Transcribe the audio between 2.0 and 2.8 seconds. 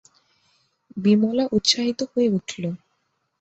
হয়ে উঠল।